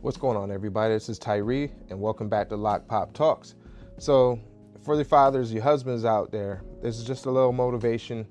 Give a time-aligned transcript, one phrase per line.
[0.00, 0.94] What's going on, everybody?
[0.94, 3.56] This is Tyree, and welcome back to Lock Pop Talks.
[3.98, 4.38] So,
[4.84, 8.24] for the fathers, your husbands out there, this is just a little motivation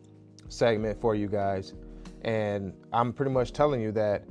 [0.47, 1.73] segment for you guys.
[2.21, 4.23] And I'm pretty much telling you that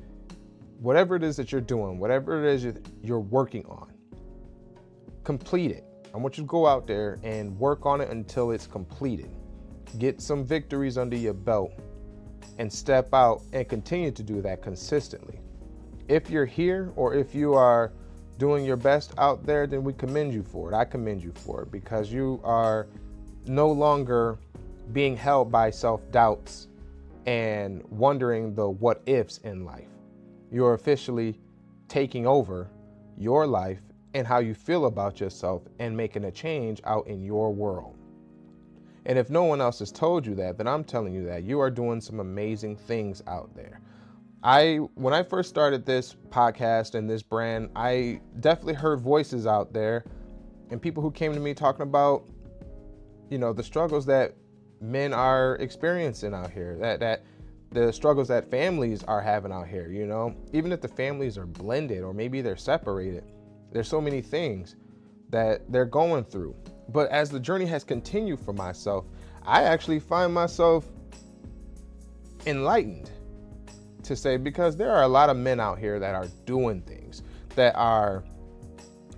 [0.81, 3.93] whatever it is that you're doing, whatever it is you're working on,
[5.23, 5.85] complete it.
[6.15, 9.29] I want you to go out there and work on it until it's completed.
[9.99, 11.73] Get some victories under your belt
[12.57, 15.39] and step out and continue to do that consistently
[16.09, 17.93] if you're here or if you are
[18.39, 20.77] doing your best out there, then we commend you for it.
[20.77, 22.87] I commend you for it because you are
[23.47, 24.39] no longer
[24.93, 26.69] being held by self doubts
[27.27, 29.89] and wondering the what ifs in life.
[30.51, 31.41] You're officially
[31.89, 32.69] taking over
[33.17, 33.81] your life
[34.15, 37.97] and how you feel about yourself and making a change out in your world.
[39.07, 41.61] And if no one else has told you that, then I'm telling you that you
[41.61, 43.81] are doing some amazing things out there.
[44.43, 49.73] I when I first started this podcast and this brand, I definitely heard voices out
[49.73, 50.05] there
[50.71, 52.25] and people who came to me talking about
[53.31, 54.35] you know the struggles that
[54.81, 57.25] men are experiencing out here that that
[57.73, 60.35] the struggles that families are having out here you know?
[60.53, 63.25] Even if the families are blended or maybe they're separated
[63.73, 64.77] there's so many things
[65.31, 66.55] that they're going through.
[66.91, 69.07] But as the journey has continued for myself
[69.45, 70.87] i actually find myself
[72.47, 73.11] enlightened
[74.07, 77.23] to say because there are a lot of men out here that are doing things
[77.55, 78.25] that are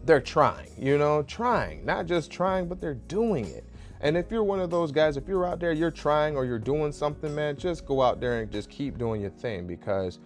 [0.05, 3.65] they're trying, you know, trying, not just trying, but they're doing it.
[4.01, 6.59] And if you're one of those guys, if you're out there, you're trying or you're
[6.59, 10.19] doing something, man, just go out there and just keep doing your thing because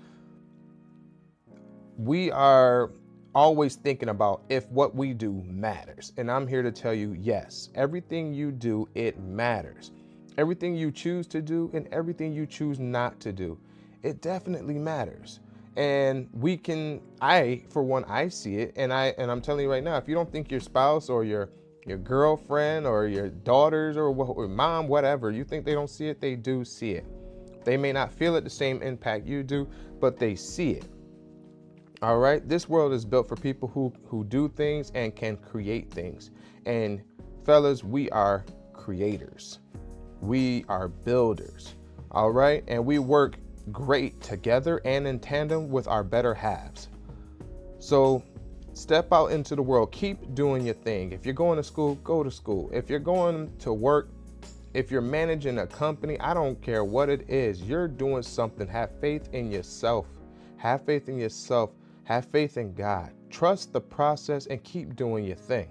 [1.96, 2.92] we are
[3.34, 6.12] always thinking about if what we do matters.
[6.16, 9.90] And I'm here to tell you, yes, everything you do, it matters.
[10.38, 13.58] Everything you choose to do and everything you choose not to do
[14.02, 15.40] it definitely matters.
[15.76, 18.74] And we can, I, for one, I see it.
[18.76, 21.24] And I, and I'm telling you right now, if you don't think your spouse or
[21.24, 21.50] your,
[21.86, 26.20] your girlfriend or your daughters or, or mom, whatever, you think they don't see it,
[26.20, 27.06] they do see it.
[27.64, 29.68] They may not feel it the same impact you do,
[30.00, 30.86] but they see it.
[32.02, 32.46] All right.
[32.46, 36.32] This world is built for people who, who do things and can create things.
[36.66, 37.00] And
[37.44, 39.60] fellas, we are creators.
[40.20, 41.76] We are builders.
[42.10, 42.64] All right.
[42.66, 43.36] And we work
[43.70, 46.88] great together and in tandem with our better halves.
[47.78, 48.22] So
[48.72, 51.12] step out into the world, keep doing your thing.
[51.12, 52.70] If you're going to school, go to school.
[52.72, 54.08] If you're going to work,
[54.74, 58.66] if you're managing a company, I don't care what it is, you're doing something.
[58.68, 60.06] Have faith in yourself.
[60.56, 61.70] Have faith in yourself.
[62.04, 63.12] Have faith in God.
[63.30, 65.68] Trust the process and keep doing your thing.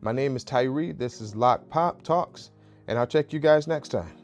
[0.00, 0.92] My name is Tyree.
[0.92, 2.50] This is Lock Pop Talks,
[2.88, 4.21] and I'll check you guys next time.